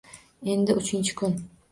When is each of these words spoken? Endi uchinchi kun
Endi 0.53 0.75
uchinchi 0.81 1.15
kun 1.21 1.37